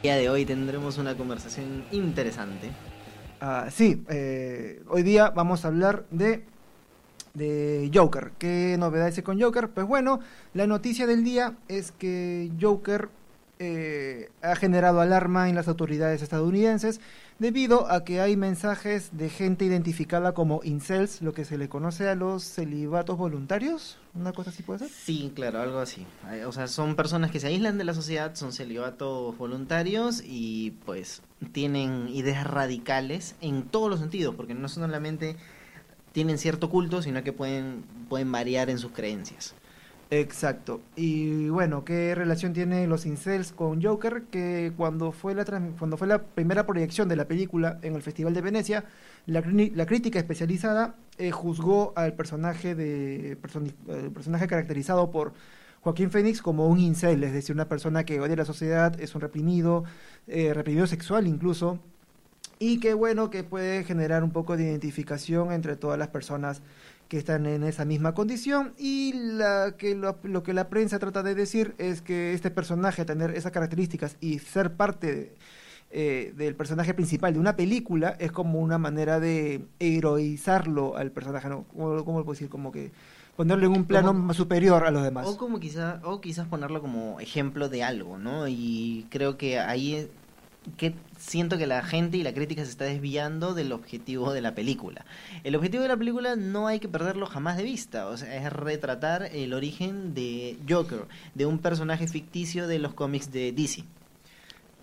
El 0.00 0.04
día 0.04 0.16
de 0.16 0.30
hoy 0.30 0.46
tendremos 0.46 0.96
una 0.96 1.14
conversación 1.14 1.84
interesante. 1.92 2.70
Ah, 3.38 3.66
sí, 3.70 4.02
eh, 4.08 4.82
hoy 4.88 5.02
día 5.02 5.28
vamos 5.28 5.66
a 5.66 5.68
hablar 5.68 6.06
de, 6.10 6.42
de 7.34 7.90
Joker. 7.92 8.32
¿Qué 8.38 8.76
novedades 8.78 9.18
hay 9.18 9.22
con 9.22 9.38
Joker? 9.38 9.68
Pues 9.68 9.86
bueno, 9.86 10.20
la 10.54 10.66
noticia 10.66 11.06
del 11.06 11.22
día 11.22 11.58
es 11.68 11.92
que 11.92 12.50
Joker 12.58 13.10
eh, 13.62 14.30
ha 14.40 14.56
generado 14.56 15.02
alarma 15.02 15.50
en 15.50 15.54
las 15.54 15.68
autoridades 15.68 16.22
estadounidenses 16.22 16.98
debido 17.38 17.90
a 17.90 18.04
que 18.04 18.22
hay 18.22 18.34
mensajes 18.34 19.10
de 19.12 19.28
gente 19.28 19.66
identificada 19.66 20.32
como 20.32 20.62
incels, 20.64 21.20
lo 21.20 21.34
que 21.34 21.44
se 21.44 21.58
le 21.58 21.68
conoce 21.68 22.08
a 22.08 22.14
los 22.14 22.42
celibatos 22.42 23.18
voluntarios, 23.18 23.98
una 24.14 24.32
cosa 24.32 24.48
así 24.48 24.62
puede 24.62 24.80
ser. 24.80 24.88
Sí, 24.88 25.30
claro, 25.34 25.60
algo 25.60 25.78
así. 25.78 26.06
O 26.46 26.52
sea, 26.52 26.68
son 26.68 26.96
personas 26.96 27.30
que 27.30 27.38
se 27.38 27.48
aíslan 27.48 27.76
de 27.76 27.84
la 27.84 27.92
sociedad, 27.92 28.34
son 28.34 28.54
celibatos 28.54 29.36
voluntarios 29.36 30.22
y 30.24 30.70
pues 30.86 31.20
tienen 31.52 32.08
ideas 32.08 32.46
radicales 32.46 33.34
en 33.42 33.64
todos 33.64 33.90
los 33.90 34.00
sentidos, 34.00 34.34
porque 34.36 34.54
no 34.54 34.68
solamente 34.70 35.36
tienen 36.12 36.38
cierto 36.38 36.70
culto, 36.70 37.02
sino 37.02 37.22
que 37.22 37.34
pueden, 37.34 37.84
pueden 38.08 38.32
variar 38.32 38.70
en 38.70 38.78
sus 38.78 38.92
creencias. 38.92 39.54
Exacto. 40.12 40.80
Y 40.96 41.48
bueno, 41.50 41.84
¿qué 41.84 42.16
relación 42.16 42.52
tiene 42.52 42.88
los 42.88 43.06
incels 43.06 43.52
con 43.52 43.80
Joker? 43.80 44.24
Que 44.24 44.72
cuando 44.76 45.12
fue 45.12 45.34
la, 45.36 45.44
cuando 45.78 45.96
fue 45.96 46.08
la 46.08 46.20
primera 46.22 46.66
proyección 46.66 47.08
de 47.08 47.14
la 47.14 47.26
película 47.28 47.78
en 47.82 47.94
el 47.94 48.02
Festival 48.02 48.34
de 48.34 48.40
Venecia, 48.40 48.84
la, 49.26 49.40
la 49.40 49.86
crítica 49.86 50.18
especializada 50.18 50.96
eh, 51.16 51.30
juzgó 51.30 51.92
al 51.94 52.14
personaje, 52.14 52.74
de, 52.74 53.36
personaje 54.12 54.48
caracterizado 54.48 55.12
por 55.12 55.32
Joaquín 55.82 56.10
Phoenix 56.10 56.42
como 56.42 56.66
un 56.66 56.80
incel, 56.80 57.22
es 57.22 57.32
decir, 57.32 57.54
una 57.54 57.68
persona 57.68 58.04
que 58.04 58.20
odia 58.20 58.34
la 58.34 58.44
sociedad, 58.44 59.00
es 59.00 59.14
un 59.14 59.20
reprimido, 59.20 59.84
eh, 60.26 60.52
reprimido 60.54 60.88
sexual 60.88 61.28
incluso, 61.28 61.78
y 62.58 62.80
que 62.80 62.94
bueno, 62.94 63.30
que 63.30 63.44
puede 63.44 63.84
generar 63.84 64.22
un 64.24 64.32
poco 64.32 64.56
de 64.56 64.64
identificación 64.64 65.52
entre 65.52 65.76
todas 65.76 65.98
las 65.98 66.08
personas 66.08 66.62
que 67.10 67.18
están 67.18 67.44
en 67.46 67.64
esa 67.64 67.84
misma 67.84 68.14
condición 68.14 68.72
y 68.78 69.12
la, 69.14 69.74
que 69.76 69.96
lo, 69.96 70.44
que 70.44 70.54
la 70.54 70.68
prensa 70.68 71.00
trata 71.00 71.24
de 71.24 71.34
decir 71.34 71.74
es 71.78 72.02
que 72.02 72.34
este 72.34 72.52
personaje 72.52 73.04
tener 73.04 73.32
esas 73.32 73.50
características 73.50 74.16
y 74.20 74.38
ser 74.38 74.74
parte 74.74 75.34
eh, 75.90 76.32
del 76.36 76.54
personaje 76.54 76.94
principal 76.94 77.34
de 77.34 77.40
una 77.40 77.56
película 77.56 78.14
es 78.20 78.30
como 78.30 78.60
una 78.60 78.78
manera 78.78 79.18
de 79.18 79.66
heroizarlo 79.80 80.96
al 80.96 81.10
personaje, 81.10 81.48
¿no? 81.48 81.64
¿Cómo, 81.64 81.96
lo 81.96 82.04
puedo 82.04 82.30
decir? 82.30 82.48
Como 82.48 82.70
que 82.70 82.92
ponerlo 83.34 83.66
en 83.66 83.72
un 83.72 83.86
plano 83.86 84.14
más 84.14 84.36
superior 84.36 84.84
a 84.86 84.92
los 84.92 85.02
demás. 85.02 85.26
O 85.26 85.36
como 85.36 85.58
quizás 85.58 85.98
o 86.04 86.20
quizás 86.20 86.46
ponerlo 86.46 86.80
como 86.80 87.18
ejemplo 87.18 87.68
de 87.68 87.82
algo, 87.82 88.18
¿no? 88.18 88.46
Y 88.46 89.08
creo 89.10 89.36
que 89.36 89.58
ahí 89.58 90.08
que 90.76 90.94
siento 91.20 91.58
que 91.58 91.66
la 91.66 91.82
gente 91.82 92.16
y 92.16 92.22
la 92.22 92.32
crítica 92.32 92.64
se 92.64 92.70
está 92.70 92.86
desviando 92.86 93.54
del 93.54 93.72
objetivo 93.72 94.32
de 94.32 94.40
la 94.40 94.54
película. 94.54 95.04
El 95.44 95.54
objetivo 95.54 95.82
de 95.82 95.88
la 95.88 95.96
película 95.96 96.34
no 96.34 96.66
hay 96.66 96.80
que 96.80 96.88
perderlo 96.88 97.26
jamás 97.26 97.56
de 97.56 97.62
vista, 97.62 98.06
o 98.08 98.16
sea, 98.16 98.34
es 98.36 98.52
retratar 98.52 99.28
el 99.32 99.52
origen 99.52 100.14
de 100.14 100.56
Joker, 100.68 101.04
de 101.34 101.46
un 101.46 101.58
personaje 101.58 102.08
ficticio 102.08 102.66
de 102.66 102.78
los 102.78 102.94
cómics 102.94 103.30
de 103.30 103.52
DC. 103.52 103.80
y 103.80 103.86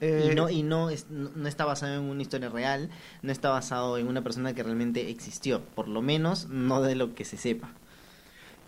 eh, 0.01 0.33
no, 0.35 0.49
y 0.49 0.61
no, 0.61 0.89
no 1.09 1.47
está 1.49 1.65
basado 1.65 1.95
en 1.95 2.03
una 2.03 2.21
historia 2.21 2.49
real, 2.49 2.89
no 3.23 3.31
está 3.31 3.49
basado 3.49 3.97
en 3.97 4.07
una 4.07 4.21
persona 4.21 4.53
que 4.53 4.61
realmente 4.61 5.09
existió, 5.09 5.61
por 5.75 5.87
lo 5.87 6.03
menos 6.03 6.47
no 6.49 6.81
de 6.83 6.95
lo 6.95 7.15
que 7.15 7.25
se 7.25 7.37
sepa. 7.37 7.71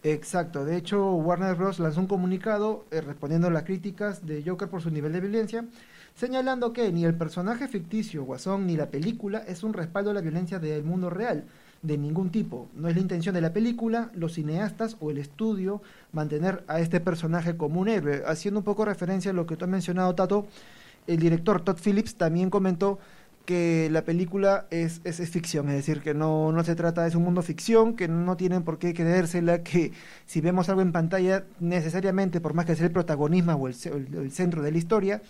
Exacto, 0.01 0.63
de 0.63 0.77
hecho 0.77 1.11
Warner 1.11 1.55
Bros. 1.55 1.77
lanzó 1.79 1.99
un 1.99 2.07
comunicado 2.07 2.85
eh, 2.89 3.01
respondiendo 3.01 3.47
a 3.47 3.51
las 3.51 3.63
críticas 3.63 4.25
de 4.25 4.43
Joker 4.43 4.69
por 4.69 4.81
su 4.81 4.89
nivel 4.89 5.11
de 5.11 5.19
violencia 5.19 5.65
señalando 6.19 6.73
que 6.73 6.91
ni 6.91 7.05
el 7.05 7.15
personaje 7.15 7.69
ficticio 7.69 8.25
Guasón 8.25 8.67
ni 8.67 8.75
la 8.75 8.87
película 8.87 9.41
es 9.47 9.63
un 9.63 9.73
respaldo 9.73 10.11
a 10.11 10.13
la 10.13 10.19
violencia 10.19 10.59
del 10.59 10.83
mundo 10.83 11.09
real, 11.09 11.45
de 11.81 11.97
ningún 11.97 12.29
tipo. 12.29 12.67
No 12.75 12.89
es 12.89 12.95
la 12.95 13.01
intención 13.01 13.33
de 13.33 13.39
la 13.39 13.53
película, 13.53 14.11
los 14.13 14.33
cineastas 14.33 14.97
o 14.99 15.11
el 15.11 15.17
estudio 15.17 15.81
mantener 16.11 16.65
a 16.67 16.81
este 16.81 16.99
personaje 16.99 17.55
como 17.55 17.79
un 17.79 17.87
héroe. 17.87 18.23
Haciendo 18.27 18.59
un 18.59 18.65
poco 18.65 18.83
referencia 18.83 19.31
a 19.31 19.33
lo 19.33 19.45
que 19.45 19.55
tú 19.55 19.63
has 19.63 19.71
mencionado, 19.71 20.13
Tato, 20.13 20.45
el 21.07 21.19
director 21.19 21.61
Todd 21.61 21.77
Phillips 21.81 22.15
también 22.15 22.49
comentó 22.49 22.99
que 23.45 23.87
la 23.89 24.03
película 24.03 24.67
es, 24.71 24.99
es, 25.05 25.17
ficción, 25.29 25.69
es 25.69 25.75
decir, 25.75 26.01
que 26.01 26.13
no, 26.13 26.51
no 26.51 26.63
se 26.65 26.75
trata, 26.75 27.07
es 27.07 27.15
un 27.15 27.23
mundo 27.23 27.41
ficción, 27.41 27.95
que 27.95 28.09
no 28.09 28.35
tienen 28.35 28.63
por 28.63 28.77
qué 28.77 28.93
creérsela, 28.93 29.63
que 29.63 29.93
si 30.25 30.41
vemos 30.41 30.67
algo 30.67 30.81
en 30.81 30.91
pantalla, 30.91 31.45
necesariamente, 31.61 32.41
por 32.41 32.53
más 32.53 32.65
que 32.65 32.75
sea 32.75 32.85
el 32.87 32.91
protagonismo 32.91 33.53
o 33.53 33.67
el, 33.69 33.75
el 34.15 34.31
centro 34.31 34.61
de 34.61 34.71
la 34.71 34.77
historia, 34.77 35.21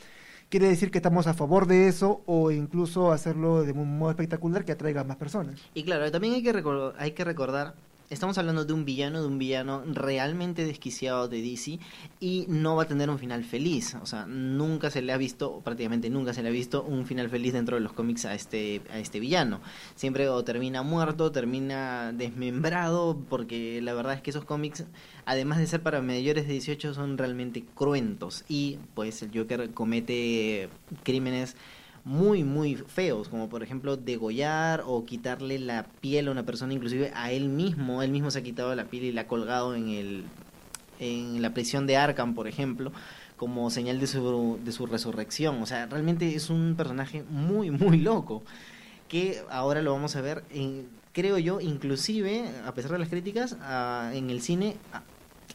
quiere 0.50 0.68
decir 0.68 0.92
que 0.92 0.98
estamos 0.98 1.28
a 1.28 1.34
favor 1.34 1.68
de 1.68 1.88
eso 1.88 2.22
o 2.26 2.52
incluso 2.52 3.12
hacerlo 3.12 3.64
de 3.64 3.72
un 3.72 3.98
modo 3.98 4.12
espectacular 4.12 4.66
que 4.66 4.72
atraiga 4.72 5.02
a 5.02 5.04
más 5.04 5.18
personas. 5.18 5.62
Y 5.74 5.84
claro, 5.84 6.12
también 6.12 6.34
hay 6.34 6.44
que, 6.44 6.92
hay 6.98 7.12
que 7.12 7.24
recordar 7.24 7.76
estamos 8.10 8.38
hablando 8.38 8.66
de 8.66 8.74
un 8.74 8.86
villano, 8.86 9.22
de 9.22 9.28
un 9.28 9.38
villano 9.38 9.84
realmente 9.86 10.66
desquiciado 10.66 11.28
de 11.28 11.42
DC 11.42 11.80
y 12.20 12.46
no 12.48 12.76
va 12.76 12.84
a 12.84 12.88
tener 12.88 13.10
un 13.10 13.20
final 13.20 13.44
feliz. 13.44 13.96
O 14.02 14.06
sea, 14.06 14.26
nunca 14.26 14.90
se 14.90 15.02
le 15.02 15.14
ha 15.14 15.18
visto, 15.18 15.62
prácticamente 15.62 16.10
nunca 16.10 16.34
se 16.34 16.42
le 16.42 16.50
ha 16.50 16.52
visto 16.52 16.84
un 16.84 17.06
final 17.06 17.30
feliz 17.30 17.54
dentro 17.54 17.76
de 17.76 17.82
los 17.82 17.94
cómics 17.94 18.26
a 18.26 18.34
este, 18.34 18.82
a 18.92 19.00
este 19.00 19.20
villano. 19.20 19.62
Siempre 19.96 20.28
o 20.30 20.44
termina 20.44 20.82
muerto, 20.82 21.32
termina 21.32 22.12
desmembrado, 22.12 23.20
porque 23.30 23.82
la 23.82 23.94
verdad 23.94 24.14
es 24.14 24.22
que 24.22 24.32
esos 24.32 24.46
cómics, 24.46 24.86
además 25.26 25.60
de 25.60 25.68
ser 25.68 25.84
para 25.84 26.02
mayores 26.02 26.48
de 26.48 26.54
18, 26.54 26.94
son 26.94 27.18
realmente 27.18 27.64
cruentos. 27.76 28.44
Y 28.50 28.80
pues 28.96 29.22
el 29.22 29.32
Joker 29.34 29.72
comete 29.72 30.70
crímenes 31.04 31.56
muy, 32.10 32.44
muy 32.44 32.74
feos, 32.76 33.30
como 33.30 33.50
por 33.50 33.62
ejemplo 33.62 33.96
degollar 33.96 34.82
o 34.84 35.06
quitarle 35.06 35.60
la 35.60 35.86
piel 36.02 36.28
a 36.28 36.32
una 36.32 36.44
persona, 36.44 36.74
inclusive 36.74 37.12
a 37.14 37.32
él 37.32 37.50
mismo, 37.50 38.02
él 38.02 38.10
mismo 38.10 38.32
se 38.32 38.40
ha 38.40 38.42
quitado 38.42 38.74
la 38.74 38.86
piel 38.86 39.04
y 39.04 39.12
la 39.12 39.22
ha 39.22 39.28
colgado 39.28 39.76
en, 39.76 39.90
el, 39.90 40.24
en 41.00 41.40
la 41.40 41.54
prisión 41.54 41.86
de 41.86 41.98
Arkham, 41.98 42.34
por 42.34 42.48
ejemplo, 42.48 42.92
como 43.38 43.70
señal 43.70 44.00
de 44.00 44.08
su, 44.08 44.60
de 44.66 44.72
su 44.72 44.88
resurrección. 44.88 45.62
O 45.62 45.68
sea, 45.68 45.86
realmente 45.86 46.34
es 46.34 46.50
un 46.50 46.74
personaje 46.76 47.24
muy, 47.30 47.70
muy 47.70 48.00
loco, 48.00 48.42
que 49.08 49.44
ahora 49.52 49.84
lo 49.84 49.92
vamos 49.92 50.16
a 50.16 50.22
ver, 50.22 50.44
en, 50.50 50.88
creo 51.14 51.38
yo, 51.38 51.62
inclusive, 51.62 52.50
a 52.66 52.74
pesar 52.74 52.92
de 52.94 52.98
las 52.98 53.10
críticas, 53.10 53.56
en 54.14 54.32
el 54.32 54.42
cine... 54.42 54.78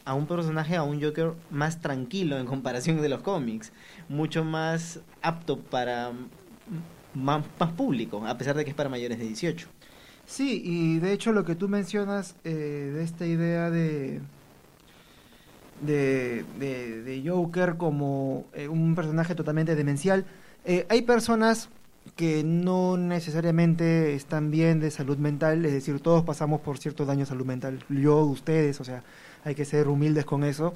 a 0.05 0.13
un 0.13 0.27
personaje, 0.27 0.75
a 0.75 0.83
un 0.83 1.01
Joker 1.01 1.33
más 1.49 1.81
tranquilo 1.81 2.37
en 2.37 2.45
comparación 2.45 3.01
de 3.01 3.09
los 3.09 3.23
cómics 3.23 3.73
mucho 4.07 4.43
más 4.43 4.99
apto 5.23 5.57
para 5.57 6.11
más, 7.13 7.45
público, 7.75 8.25
a 8.25 8.37
pesar 8.37 8.55
de 8.55 8.63
que 8.63 8.71
es 8.71 8.75
para 8.75 8.89
mayores 8.89 9.17
de 9.17 9.25
18. 9.25 9.67
Sí, 10.25 10.61
y 10.63 10.99
de 10.99 11.13
hecho 11.13 11.31
lo 11.31 11.45
que 11.45 11.55
tú 11.55 11.69
mencionas 11.69 12.35
eh, 12.43 12.91
de 12.93 13.03
esta 13.03 13.25
idea 13.25 13.69
de, 13.69 14.21
de, 15.81 16.43
de, 16.59 17.23
Joker 17.25 17.77
como 17.77 18.45
eh, 18.53 18.67
un 18.67 18.95
personaje 18.95 19.35
totalmente 19.35 19.75
demencial, 19.75 20.25
eh, 20.65 20.85
hay 20.89 21.03
personas 21.03 21.69
que 22.15 22.43
no 22.43 22.97
necesariamente 22.97 24.15
están 24.15 24.51
bien 24.51 24.79
de 24.79 24.91
salud 24.91 25.17
mental, 25.17 25.65
es 25.65 25.73
decir, 25.73 25.99
todos 25.99 26.23
pasamos 26.23 26.61
por 26.61 26.77
cierto 26.77 27.05
daño 27.05 27.25
salud 27.25 27.45
mental, 27.45 27.83
yo, 27.89 28.19
ustedes, 28.25 28.79
o 28.79 28.83
sea, 28.83 29.03
hay 29.43 29.53
que 29.55 29.65
ser 29.65 29.87
humildes 29.87 30.25
con 30.25 30.43
eso 30.43 30.73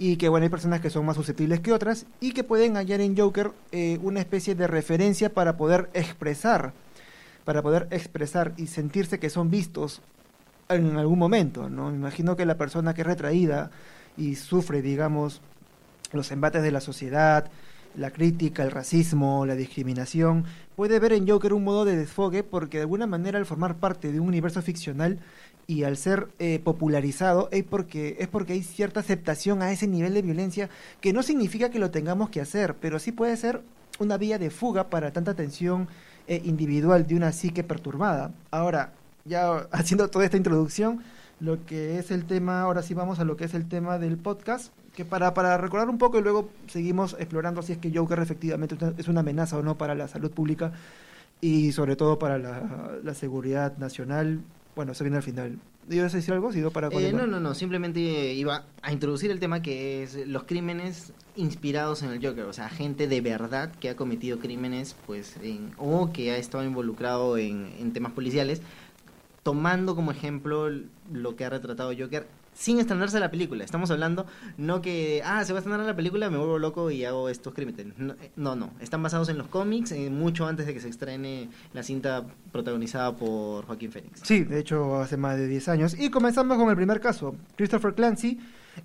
y 0.00 0.16
que 0.16 0.30
bueno, 0.30 0.44
hay 0.44 0.48
personas 0.48 0.80
que 0.80 0.88
son 0.88 1.04
más 1.04 1.14
susceptibles 1.14 1.60
que 1.60 1.74
otras 1.74 2.06
y 2.20 2.32
que 2.32 2.42
pueden 2.42 2.76
hallar 2.76 3.02
en 3.02 3.14
Joker 3.14 3.52
eh, 3.70 3.98
una 4.02 4.20
especie 4.20 4.54
de 4.54 4.66
referencia 4.66 5.34
para 5.34 5.58
poder 5.58 5.90
expresar, 5.92 6.72
para 7.44 7.60
poder 7.60 7.86
expresar 7.90 8.54
y 8.56 8.68
sentirse 8.68 9.18
que 9.18 9.28
son 9.28 9.50
vistos 9.50 10.00
en 10.70 10.96
algún 10.96 11.18
momento, 11.18 11.68
¿no? 11.68 11.90
Me 11.90 11.96
imagino 11.96 12.34
que 12.34 12.46
la 12.46 12.56
persona 12.56 12.94
que 12.94 13.02
es 13.02 13.06
retraída 13.06 13.70
y 14.16 14.36
sufre, 14.36 14.80
digamos, 14.80 15.42
los 16.12 16.32
embates 16.32 16.62
de 16.62 16.72
la 16.72 16.80
sociedad, 16.80 17.50
la 17.96 18.10
crítica, 18.10 18.62
el 18.62 18.70
racismo, 18.70 19.44
la 19.46 19.56
discriminación, 19.56 20.44
puede 20.76 20.98
ver 20.98 21.12
en 21.12 21.28
Joker 21.28 21.52
un 21.52 21.64
modo 21.64 21.84
de 21.84 21.96
desfogue 21.96 22.42
porque 22.42 22.78
de 22.78 22.82
alguna 22.82 23.06
manera 23.06 23.38
al 23.38 23.46
formar 23.46 23.76
parte 23.76 24.12
de 24.12 24.20
un 24.20 24.28
universo 24.28 24.62
ficcional 24.62 25.18
y 25.66 25.84
al 25.84 25.96
ser 25.96 26.28
eh, 26.38 26.60
popularizado 26.62 27.48
es 27.52 27.64
porque, 27.64 28.16
es 28.18 28.28
porque 28.28 28.54
hay 28.54 28.62
cierta 28.62 29.00
aceptación 29.00 29.62
a 29.62 29.72
ese 29.72 29.86
nivel 29.86 30.14
de 30.14 30.22
violencia 30.22 30.68
que 31.00 31.12
no 31.12 31.22
significa 31.22 31.70
que 31.70 31.78
lo 31.78 31.90
tengamos 31.90 32.30
que 32.30 32.40
hacer, 32.40 32.74
pero 32.80 32.98
sí 32.98 33.12
puede 33.12 33.36
ser 33.36 33.62
una 33.98 34.16
vía 34.16 34.38
de 34.38 34.50
fuga 34.50 34.90
para 34.90 35.12
tanta 35.12 35.34
tensión 35.34 35.88
eh, 36.26 36.40
individual 36.44 37.06
de 37.06 37.16
una 37.16 37.32
psique 37.32 37.62
perturbada. 37.62 38.32
Ahora, 38.50 38.92
ya 39.24 39.68
haciendo 39.70 40.08
toda 40.08 40.24
esta 40.24 40.36
introducción, 40.36 41.02
lo 41.40 41.64
que 41.66 41.98
es 41.98 42.10
el 42.10 42.24
tema, 42.24 42.62
ahora 42.62 42.82
sí 42.82 42.94
vamos 42.94 43.18
a 43.18 43.24
lo 43.24 43.36
que 43.36 43.44
es 43.44 43.54
el 43.54 43.68
tema 43.68 43.98
del 43.98 44.16
podcast, 44.16 44.72
que 44.94 45.04
para, 45.04 45.34
para 45.34 45.56
recordar 45.56 45.88
un 45.88 45.98
poco 45.98 46.18
y 46.18 46.22
luego 46.22 46.50
seguimos 46.66 47.16
explorando 47.18 47.62
si 47.62 47.72
es 47.72 47.78
que 47.78 47.92
Joker 47.94 48.18
efectivamente 48.18 48.76
es 48.98 49.08
una 49.08 49.20
amenaza 49.20 49.56
o 49.56 49.62
no 49.62 49.78
para 49.78 49.94
la 49.94 50.08
salud 50.08 50.30
pública 50.30 50.72
y 51.40 51.72
sobre 51.72 51.96
todo 51.96 52.18
para 52.18 52.38
la, 52.38 52.98
la 53.02 53.14
seguridad 53.14 53.78
nacional 53.78 54.40
bueno, 54.80 54.92
eso 54.92 55.04
viene 55.04 55.16
al 55.16 55.22
final. 55.22 55.58
¿Ibas 55.90 56.14
a 56.14 56.18
decir 56.18 56.32
algo? 56.32 56.52
¿Sí, 56.52 56.62
para 56.72 56.88
eh, 56.88 57.12
no, 57.12 57.26
no, 57.26 57.40
no, 57.40 57.54
simplemente 57.54 58.00
iba 58.32 58.64
a 58.80 58.92
introducir 58.92 59.30
el 59.30 59.40
tema 59.40 59.60
que 59.60 60.02
es 60.02 60.26
los 60.26 60.44
crímenes 60.44 61.12
inspirados 61.36 62.02
en 62.02 62.10
el 62.10 62.24
Joker, 62.24 62.44
o 62.44 62.52
sea, 62.52 62.68
gente 62.68 63.08
de 63.08 63.20
verdad 63.20 63.72
que 63.80 63.90
ha 63.90 63.96
cometido 63.96 64.38
crímenes, 64.38 64.94
pues, 65.06 65.36
en, 65.42 65.72
o 65.78 66.12
que 66.12 66.30
ha 66.30 66.36
estado 66.36 66.64
involucrado 66.64 67.36
en, 67.38 67.72
en 67.78 67.92
temas 67.92 68.12
policiales, 68.12 68.62
tomando 69.42 69.94
como 69.94 70.10
ejemplo 70.10 70.68
lo 71.12 71.36
que 71.36 71.44
ha 71.44 71.50
retratado 71.50 71.92
Joker 71.98 72.26
sin 72.54 72.78
estrenarse 72.78 73.18
la 73.20 73.30
película. 73.30 73.64
Estamos 73.64 73.90
hablando 73.90 74.26
no 74.58 74.82
que, 74.82 75.22
ah, 75.24 75.44
se 75.44 75.52
va 75.52 75.58
a 75.58 75.60
estrenar 75.60 75.86
la 75.86 75.96
película, 75.96 76.28
me 76.30 76.36
vuelvo 76.36 76.58
loco 76.58 76.90
y 76.90 77.04
hago 77.04 77.28
estos 77.28 77.54
crímenes. 77.54 77.98
No, 77.98 78.14
eh, 78.14 78.30
no, 78.36 78.70
están 78.80 79.02
basados 79.02 79.28
en 79.28 79.38
los 79.38 79.46
cómics, 79.48 79.92
eh, 79.92 80.10
mucho 80.10 80.46
antes 80.46 80.66
de 80.66 80.74
que 80.74 80.80
se 80.80 80.88
estrene 80.88 81.48
la 81.72 81.82
cinta 81.82 82.26
protagonizada 82.52 83.16
por 83.16 83.64
Joaquín 83.66 83.92
Phoenix. 83.92 84.20
Sí, 84.22 84.44
de 84.44 84.58
hecho 84.58 84.96
hace 84.96 85.16
más 85.16 85.38
de 85.38 85.46
10 85.46 85.68
años. 85.68 85.96
Y 85.98 86.10
comenzamos 86.10 86.58
con 86.58 86.68
el 86.68 86.76
primer 86.76 87.00
caso. 87.00 87.34
Christopher 87.56 87.94
Clancy 87.94 88.38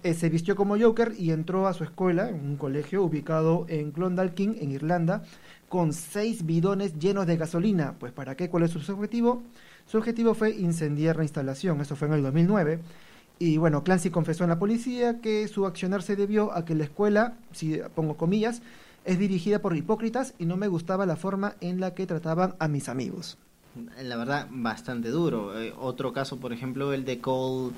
eh, 0.03 0.13
se 0.13 0.29
vistió 0.29 0.55
como 0.55 0.79
Joker 0.79 1.13
y 1.17 1.31
entró 1.31 1.67
a 1.67 1.73
su 1.73 1.83
escuela, 1.83 2.29
en 2.29 2.35
un 2.45 2.57
colegio 2.57 3.03
ubicado 3.03 3.65
en 3.67 3.91
Clondalkin, 3.91 4.55
en 4.59 4.71
Irlanda, 4.71 5.23
con 5.67 5.93
seis 5.93 6.45
bidones 6.45 6.97
llenos 6.97 7.27
de 7.27 7.37
gasolina. 7.37 7.95
Pues 7.99 8.13
¿para 8.13 8.35
qué? 8.35 8.49
¿Cuál 8.49 8.63
es 8.63 8.71
su 8.71 8.93
objetivo? 8.93 9.43
Su 9.87 9.97
objetivo 9.97 10.33
fue 10.33 10.51
incendiar 10.51 11.17
la 11.17 11.23
instalación. 11.23 11.79
Eso 11.81 11.95
fue 11.95 12.07
en 12.07 12.15
el 12.15 12.23
2009. 12.23 12.79
Y 13.37 13.57
bueno, 13.57 13.83
Clancy 13.83 14.09
confesó 14.09 14.43
en 14.43 14.49
la 14.49 14.59
policía 14.59 15.19
que 15.19 15.47
su 15.47 15.65
accionar 15.65 16.01
se 16.01 16.15
debió 16.15 16.53
a 16.53 16.65
que 16.65 16.73
la 16.73 16.85
escuela, 16.85 17.33
si 17.51 17.79
pongo 17.93 18.15
comillas, 18.15 18.61
es 19.03 19.19
dirigida 19.19 19.59
por 19.59 19.75
hipócritas 19.75 20.33
y 20.39 20.45
no 20.45 20.57
me 20.57 20.67
gustaba 20.67 21.05
la 21.05 21.15
forma 21.15 21.55
en 21.61 21.79
la 21.79 21.93
que 21.93 22.07
trataban 22.07 22.55
a 22.59 22.67
mis 22.67 22.89
amigos. 22.89 23.37
La 24.01 24.15
verdad, 24.15 24.47
bastante 24.49 25.09
duro. 25.09 25.59
Eh, 25.61 25.73
otro 25.77 26.13
caso, 26.13 26.37
por 26.37 26.53
ejemplo, 26.53 26.93
el 26.93 27.03
de 27.03 27.19
Cole 27.19 27.73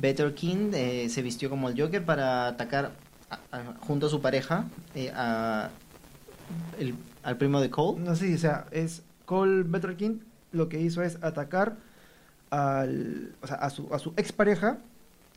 Better 0.00 0.34
King, 0.34 0.70
eh, 0.72 1.08
se 1.10 1.22
vistió 1.22 1.50
como 1.50 1.68
el 1.68 1.80
Joker 1.80 2.04
para 2.04 2.46
atacar 2.46 2.92
junto 3.80 4.06
a 4.06 4.08
su 4.08 4.20
pareja 4.20 4.66
eh, 4.94 5.10
a, 5.14 5.70
al 7.24 7.36
primo 7.36 7.60
de 7.60 7.70
Cole. 7.70 8.00
No, 8.00 8.14
sí, 8.14 8.34
o 8.34 8.38
sea, 8.38 8.66
es 8.70 9.02
Cole 9.24 9.64
Better 9.64 9.96
King 9.96 10.18
lo 10.52 10.68
que 10.68 10.80
hizo 10.80 11.02
es 11.02 11.22
atacar 11.22 11.76
al, 12.50 13.34
o 13.42 13.46
sea, 13.46 13.56
a 13.56 13.70
su, 13.70 13.92
a 13.92 13.98
su 13.98 14.12
expareja 14.16 14.78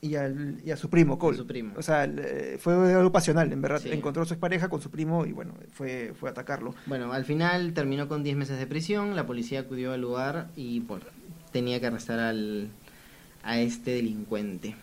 y, 0.01 0.15
al, 0.15 0.59
y 0.65 0.71
a 0.71 0.77
su 0.77 0.89
primo, 0.89 1.17
Cole. 1.17 1.37
Su 1.37 1.47
primo. 1.47 1.73
O 1.77 1.81
sea, 1.81 2.11
fue 2.59 2.73
algo 2.93 3.11
pasional, 3.11 3.51
en 3.53 3.61
verdad. 3.61 3.81
Encontró 3.85 4.23
a 4.23 4.25
su 4.25 4.33
expareja 4.33 4.67
con 4.67 4.81
su 4.81 4.89
primo 4.89 5.25
y 5.25 5.31
bueno, 5.31 5.53
fue, 5.71 6.13
fue 6.19 6.29
a 6.29 6.31
atacarlo. 6.31 6.75
Bueno, 6.85 7.13
al 7.13 7.23
final 7.23 7.73
terminó 7.73 8.07
con 8.09 8.21
10 8.21 8.35
meses 8.35 8.59
de 8.59 8.67
prisión, 8.67 9.15
la 9.15 9.25
policía 9.25 9.61
acudió 9.61 9.93
al 9.93 10.01
lugar 10.01 10.49
y 10.55 10.81
bueno, 10.81 11.05
tenía 11.51 11.79
que 11.79 11.87
arrestar 11.87 12.19
al, 12.19 12.69
a 13.43 13.59
este 13.59 13.91
delincuente. 13.91 14.75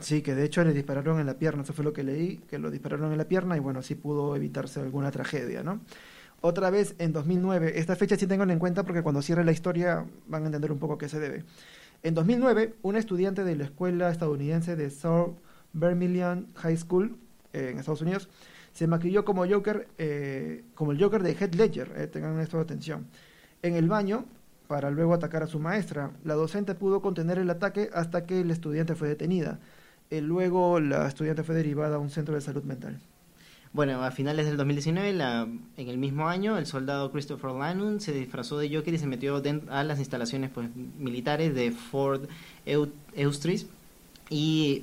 Sí, 0.00 0.22
que 0.22 0.34
de 0.34 0.44
hecho 0.44 0.62
le 0.62 0.72
dispararon 0.72 1.18
en 1.18 1.26
la 1.26 1.34
pierna, 1.34 1.62
eso 1.62 1.72
fue 1.72 1.84
lo 1.84 1.92
que 1.92 2.04
leí, 2.04 2.36
que 2.48 2.58
lo 2.58 2.70
dispararon 2.70 3.10
en 3.10 3.18
la 3.18 3.24
pierna 3.24 3.56
y 3.56 3.60
bueno, 3.60 3.80
así 3.80 3.94
pudo 3.94 4.36
evitarse 4.36 4.80
alguna 4.80 5.10
tragedia, 5.10 5.62
¿no? 5.62 5.80
Otra 6.40 6.70
vez 6.70 6.94
en 6.98 7.12
2009. 7.12 7.78
Esta 7.78 7.96
fecha 7.96 8.16
sí 8.16 8.26
tengan 8.26 8.50
en 8.50 8.58
cuenta 8.58 8.84
porque 8.84 9.02
cuando 9.02 9.22
cierre 9.22 9.44
la 9.44 9.52
historia 9.52 10.06
van 10.26 10.42
a 10.42 10.46
entender 10.46 10.72
un 10.72 10.78
poco 10.78 10.98
qué 10.98 11.08
se 11.08 11.18
debe. 11.18 11.44
En 12.02 12.14
2009, 12.14 12.74
un 12.82 12.96
estudiante 12.96 13.42
de 13.44 13.56
la 13.56 13.64
escuela 13.64 14.10
estadounidense 14.10 14.76
de 14.76 14.90
South 14.90 15.34
Vermilion 15.72 16.46
High 16.54 16.76
School 16.76 17.18
eh, 17.52 17.70
en 17.72 17.78
Estados 17.78 18.02
Unidos 18.02 18.28
se 18.72 18.86
maquilló 18.86 19.24
como 19.24 19.48
Joker, 19.48 19.88
eh, 19.98 20.64
como 20.74 20.92
el 20.92 21.02
Joker 21.02 21.22
de 21.22 21.32
Heath 21.32 21.54
Ledger. 21.56 21.92
Eh, 21.96 22.06
tengan 22.06 22.38
esto 22.38 22.58
de 22.58 22.62
atención. 22.62 23.06
En 23.62 23.74
el 23.74 23.88
baño 23.88 24.24
para 24.68 24.90
luego 24.90 25.14
atacar 25.14 25.42
a 25.42 25.46
su 25.48 25.58
maestra. 25.58 26.12
La 26.24 26.34
docente 26.34 26.74
pudo 26.74 27.02
contener 27.02 27.38
el 27.38 27.50
ataque 27.50 27.90
hasta 27.92 28.26
que 28.26 28.40
el 28.40 28.50
estudiante 28.50 28.94
fue 28.94 29.08
detenida. 29.08 29.58
luego 30.10 30.78
la 30.78 31.08
estudiante 31.08 31.42
fue 31.42 31.54
derivada 31.54 31.96
a 31.96 31.98
un 31.98 32.10
centro 32.10 32.34
de 32.34 32.40
salud 32.40 32.62
mental. 32.62 33.00
Bueno, 33.78 34.02
a 34.02 34.10
finales 34.10 34.46
del 34.46 34.56
2019, 34.56 35.10
en 35.10 35.60
el 35.76 35.98
mismo 35.98 36.28
año, 36.28 36.58
el 36.58 36.66
soldado 36.66 37.12
Christopher 37.12 37.52
Lannon 37.52 38.00
se 38.00 38.12
disfrazó 38.12 38.58
de 38.58 38.74
Joker 38.74 38.92
y 38.92 38.98
se 38.98 39.06
metió 39.06 39.40
a 39.70 39.84
las 39.84 40.00
instalaciones 40.00 40.50
pues, 40.50 40.68
militares 40.74 41.54
de 41.54 41.70
Fort 41.70 42.28
Eustris 42.66 43.68
y 44.30 44.82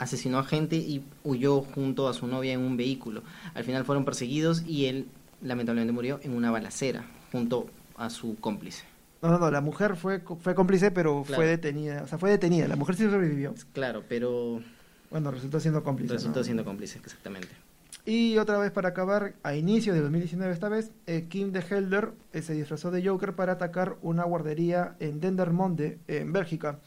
asesinó 0.00 0.40
a 0.40 0.42
gente 0.42 0.74
y 0.74 1.04
huyó 1.22 1.60
junto 1.60 2.08
a 2.08 2.12
su 2.12 2.26
novia 2.26 2.54
en 2.54 2.58
un 2.58 2.76
vehículo. 2.76 3.22
Al 3.54 3.62
final 3.62 3.84
fueron 3.84 4.04
perseguidos 4.04 4.64
y 4.66 4.86
él 4.86 5.06
lamentablemente 5.40 5.92
murió 5.92 6.18
en 6.24 6.34
una 6.34 6.50
balacera 6.50 7.04
junto 7.30 7.70
a 7.96 8.10
su 8.10 8.34
cómplice. 8.40 8.82
No, 9.22 9.30
no, 9.30 9.38
no, 9.38 9.48
la 9.48 9.60
mujer 9.60 9.94
fue, 9.94 10.22
fue 10.40 10.56
cómplice, 10.56 10.90
pero 10.90 11.22
fue 11.22 11.46
detenida. 11.46 12.02
O 12.02 12.08
sea, 12.08 12.18
fue 12.18 12.30
detenida. 12.30 12.66
La 12.66 12.74
mujer 12.74 12.96
sí 12.96 13.04
sobrevivió. 13.04 13.54
Claro, 13.72 14.02
pero... 14.08 14.60
Bueno, 15.08 15.30
resultó 15.30 15.60
siendo 15.60 15.84
cómplice. 15.84 16.14
Resultó 16.14 16.42
siendo 16.42 16.64
cómplice, 16.64 16.98
exactamente. 16.98 17.67
Y 18.10 18.38
otra 18.38 18.56
vez 18.56 18.72
para 18.72 18.88
acabar, 18.88 19.34
a 19.42 19.54
inicio 19.54 19.92
de 19.92 20.00
2019 20.00 20.50
esta 20.50 20.70
vez, 20.70 20.92
eh, 21.06 21.26
Kim 21.28 21.52
de 21.52 21.60
Helder 21.60 22.12
eh, 22.32 22.40
se 22.40 22.54
disfrazó 22.54 22.90
de 22.90 23.06
Joker 23.06 23.34
para 23.34 23.52
atacar 23.52 23.98
una 24.00 24.24
guardería 24.24 24.96
en 24.98 25.20
Dendermonde, 25.20 25.98
en 26.08 26.32
Bélgica. 26.32 26.78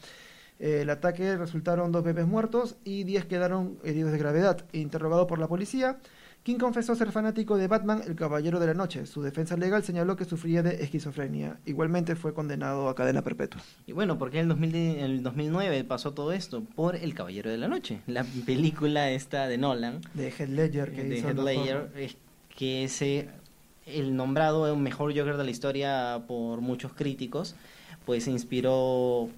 Eh, 0.58 0.80
el 0.80 0.90
ataque 0.90 1.36
resultaron 1.36 1.92
dos 1.92 2.02
bebés 2.02 2.26
muertos 2.26 2.76
y 2.82 3.04
diez 3.04 3.24
quedaron 3.24 3.78
heridos 3.84 4.10
de 4.10 4.18
gravedad. 4.18 4.64
Interrogado 4.72 5.28
por 5.28 5.38
la 5.38 5.46
policía, 5.46 6.00
King 6.42 6.56
confesó 6.56 6.96
ser 6.96 7.12
fanático 7.12 7.56
de 7.56 7.68
Batman, 7.68 8.02
el 8.04 8.16
Caballero 8.16 8.58
de 8.58 8.66
la 8.66 8.74
Noche. 8.74 9.06
Su 9.06 9.22
defensa 9.22 9.56
legal 9.56 9.84
señaló 9.84 10.16
que 10.16 10.24
sufría 10.24 10.64
de 10.64 10.82
esquizofrenia. 10.82 11.60
Igualmente 11.66 12.16
fue 12.16 12.34
condenado 12.34 12.88
a 12.88 12.96
cadena 12.96 13.22
perpetua. 13.22 13.62
Y 13.86 13.92
bueno, 13.92 14.18
¿por 14.18 14.32
qué 14.32 14.40
en 14.40 14.50
el, 14.50 15.22
2009 15.22 15.84
pasó 15.84 16.14
todo 16.14 16.32
esto? 16.32 16.64
Por 16.74 16.96
El 16.96 17.14
Caballero 17.14 17.48
de 17.48 17.58
la 17.58 17.68
Noche, 17.68 18.00
la 18.08 18.24
película 18.44 19.10
esta 19.10 19.46
de 19.46 19.56
Nolan. 19.56 20.00
De 20.14 20.32
Heath 20.32 20.48
Ledger. 20.48 20.90
Que 20.90 21.04
de 21.04 21.20
Heath 21.20 21.38
Ledger, 21.38 22.16
que 22.48 22.84
es 22.84 23.02
el 23.86 24.16
nombrado 24.16 24.74
mejor 24.74 25.16
Joker 25.16 25.36
de 25.36 25.44
la 25.44 25.50
historia 25.50 26.24
por 26.26 26.60
muchos 26.60 26.92
críticos, 26.92 27.54
pues 28.04 28.24
se 28.24 28.32
inspiró 28.32 29.28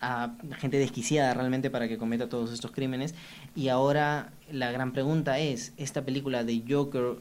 a 0.00 0.32
gente 0.58 0.78
desquiciada 0.78 1.34
realmente 1.34 1.70
para 1.70 1.88
que 1.88 1.98
cometa 1.98 2.28
todos 2.28 2.52
estos 2.52 2.70
crímenes. 2.70 3.14
Y 3.54 3.68
ahora 3.68 4.32
la 4.50 4.70
gran 4.72 4.92
pregunta 4.92 5.38
es, 5.38 5.72
¿esta 5.76 6.04
película 6.04 6.44
de 6.44 6.62
Joker 6.68 7.16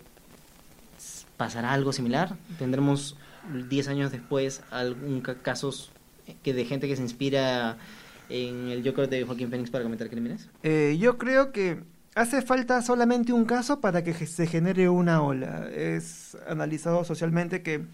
pasará 1.37 1.73
algo 1.73 1.93
similar? 1.93 2.35
¿Tendremos 2.57 3.17
10 3.69 3.87
años 3.89 4.11
después 4.11 4.61
algún 4.71 5.21
casos 5.21 5.91
que 6.43 6.53
de 6.53 6.65
gente 6.65 6.87
que 6.87 6.95
se 6.95 7.01
inspira 7.01 7.77
en 8.29 8.69
el 8.69 8.85
Joker 8.85 9.09
de 9.09 9.23
Joaquín 9.23 9.49
Phoenix 9.49 9.69
para 9.69 9.83
cometer 9.83 10.09
crímenes? 10.09 10.47
Eh, 10.63 10.97
yo 10.99 11.17
creo 11.17 11.51
que 11.51 11.83
hace 12.15 12.41
falta 12.41 12.81
solamente 12.81 13.33
un 13.33 13.45
caso 13.45 13.81
para 13.81 14.03
que 14.03 14.13
se 14.13 14.47
genere 14.47 14.89
una 14.89 15.21
ola. 15.21 15.69
Es 15.69 16.37
analizado 16.47 17.03
socialmente 17.03 17.61
que 17.61 17.85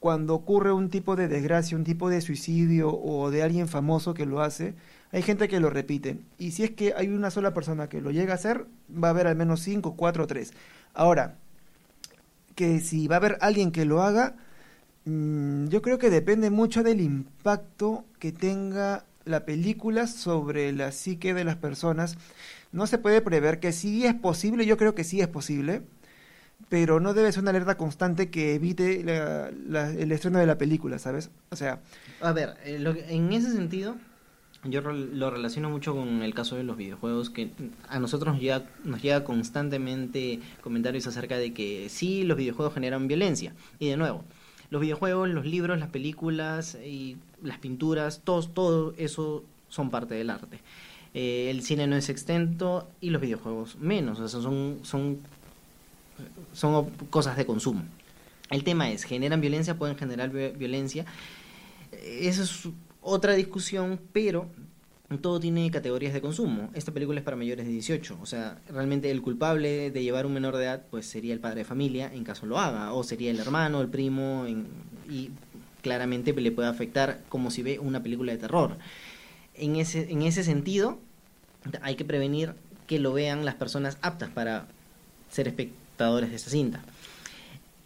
cuando 0.00 0.34
ocurre 0.34 0.72
un 0.72 0.88
tipo 0.88 1.14
de 1.14 1.28
desgracia, 1.28 1.76
un 1.76 1.84
tipo 1.84 2.08
de 2.08 2.22
suicidio 2.22 2.90
o 2.90 3.30
de 3.30 3.42
alguien 3.42 3.68
famoso 3.68 4.14
que 4.14 4.24
lo 4.24 4.40
hace, 4.40 4.74
hay 5.12 5.22
gente 5.22 5.46
que 5.46 5.60
lo 5.60 5.68
repite. 5.68 6.18
Y 6.38 6.52
si 6.52 6.64
es 6.64 6.70
que 6.70 6.94
hay 6.96 7.08
una 7.08 7.30
sola 7.30 7.52
persona 7.52 7.88
que 7.88 8.00
lo 8.00 8.10
llega 8.10 8.32
a 8.32 8.36
hacer, 8.36 8.66
va 8.92 9.08
a 9.08 9.10
haber 9.10 9.26
al 9.26 9.36
menos 9.36 9.60
cinco, 9.60 9.96
cuatro, 9.96 10.26
tres. 10.26 10.54
Ahora, 10.94 11.36
que 12.54 12.80
si 12.80 13.08
va 13.08 13.16
a 13.16 13.18
haber 13.18 13.36
alguien 13.42 13.72
que 13.72 13.84
lo 13.84 14.02
haga, 14.02 14.36
mm, 15.04 15.68
yo 15.68 15.82
creo 15.82 15.98
que 15.98 16.08
depende 16.08 16.48
mucho 16.48 16.82
del 16.82 17.02
impacto 17.02 18.06
que 18.18 18.32
tenga 18.32 19.04
la 19.26 19.44
película 19.44 20.06
sobre 20.06 20.72
la 20.72 20.92
psique 20.92 21.34
de 21.34 21.44
las 21.44 21.56
personas. 21.56 22.16
No 22.72 22.86
se 22.86 22.96
puede 22.98 23.20
prever 23.20 23.60
que 23.60 23.72
sí 23.72 24.06
es 24.06 24.14
posible, 24.14 24.64
yo 24.64 24.78
creo 24.78 24.94
que 24.94 25.04
sí 25.04 25.20
es 25.20 25.28
posible, 25.28 25.82
pero 26.68 27.00
no 27.00 27.14
debe 27.14 27.32
ser 27.32 27.42
una 27.42 27.50
alerta 27.50 27.76
constante 27.76 28.30
que 28.30 28.54
evite 28.54 29.00
el 29.00 30.12
estreno 30.12 30.38
de 30.38 30.46
la 30.46 30.58
película, 30.58 30.98
¿sabes? 30.98 31.30
O 31.50 31.56
sea... 31.56 31.80
A 32.20 32.32
ver, 32.32 32.54
eh, 32.64 33.06
en 33.08 33.32
ese 33.32 33.52
sentido, 33.52 33.96
yo 34.64 34.80
lo 34.82 35.30
relaciono 35.30 35.70
mucho 35.70 35.94
con 35.94 36.22
el 36.22 36.34
caso 36.34 36.56
de 36.56 36.64
los 36.64 36.76
videojuegos, 36.76 37.30
que 37.30 37.50
a 37.88 37.98
nosotros 37.98 38.34
nos 38.34 38.42
llega, 38.42 38.64
nos 38.84 39.02
llega 39.02 39.24
constantemente 39.24 40.40
comentarios 40.60 41.06
acerca 41.06 41.38
de 41.38 41.52
que 41.52 41.88
sí, 41.88 42.24
los 42.24 42.36
videojuegos 42.36 42.74
generan 42.74 43.08
violencia. 43.08 43.54
Y 43.78 43.88
de 43.88 43.96
nuevo, 43.96 44.22
los 44.70 44.80
videojuegos, 44.80 45.28
los 45.28 45.46
libros, 45.46 45.78
las 45.78 45.88
películas 45.88 46.76
y 46.84 47.16
las 47.42 47.58
pinturas, 47.58 48.20
todo, 48.22 48.46
todo 48.46 48.94
eso 48.96 49.44
son 49.68 49.90
parte 49.90 50.14
del 50.14 50.30
arte. 50.30 50.60
Eh, 51.14 51.50
el 51.50 51.62
cine 51.62 51.88
no 51.88 51.96
es 51.96 52.08
extento 52.08 52.88
y 53.00 53.10
los 53.10 53.20
videojuegos 53.20 53.76
menos, 53.78 54.20
o 54.20 54.28
sea, 54.28 54.40
son 54.40 55.18
son 56.52 56.90
cosas 57.10 57.36
de 57.36 57.46
consumo. 57.46 57.82
El 58.50 58.64
tema 58.64 58.90
es, 58.90 59.04
¿generan 59.04 59.40
violencia? 59.40 59.78
¿Pueden 59.78 59.96
generar 59.96 60.30
violencia? 60.30 61.06
Esa 61.92 62.42
es 62.42 62.68
otra 63.00 63.34
discusión, 63.34 64.00
pero 64.12 64.48
todo 65.20 65.40
tiene 65.40 65.70
categorías 65.70 66.12
de 66.12 66.20
consumo. 66.20 66.70
Esta 66.74 66.92
película 66.92 67.18
es 67.18 67.24
para 67.24 67.36
mayores 67.36 67.66
de 67.66 67.72
18, 67.72 68.18
o 68.20 68.26
sea, 68.26 68.60
realmente 68.68 69.10
el 69.10 69.22
culpable 69.22 69.90
de 69.90 70.02
llevar 70.02 70.26
un 70.26 70.34
menor 70.34 70.56
de 70.56 70.64
edad 70.64 70.82
pues 70.90 71.06
sería 71.06 71.32
el 71.32 71.40
padre 71.40 71.60
de 71.60 71.64
familia 71.64 72.12
en 72.12 72.24
caso 72.24 72.46
lo 72.46 72.58
haga, 72.58 72.92
o 72.92 73.02
sería 73.02 73.30
el 73.30 73.40
hermano, 73.40 73.80
el 73.80 73.88
primo, 73.88 74.46
y 75.08 75.30
claramente 75.82 76.32
le 76.32 76.52
puede 76.52 76.68
afectar 76.68 77.22
como 77.28 77.50
si 77.50 77.62
ve 77.62 77.78
una 77.78 78.02
película 78.02 78.32
de 78.32 78.38
terror. 78.38 78.76
En 79.54 79.76
ese, 79.76 80.10
en 80.10 80.22
ese 80.22 80.44
sentido, 80.44 80.98
hay 81.82 81.96
que 81.96 82.04
prevenir 82.04 82.54
que 82.86 82.98
lo 82.98 83.12
vean 83.12 83.44
las 83.44 83.56
personas 83.56 83.98
aptas 84.02 84.30
para 84.30 84.66
ser 85.30 85.48
espectadores 85.48 85.79
de 86.00 86.34
esa 86.34 86.50
cinta. 86.50 86.80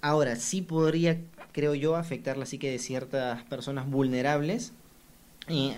Ahora, 0.00 0.36
sí 0.36 0.62
podría, 0.62 1.18
creo 1.52 1.74
yo, 1.74 1.96
afectar 1.96 2.36
la 2.36 2.46
psique 2.46 2.70
de 2.70 2.78
ciertas 2.78 3.42
personas 3.44 3.88
vulnerables 3.90 4.72
eh, 5.48 5.74